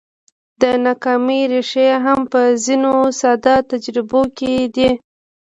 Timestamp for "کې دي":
4.37-4.89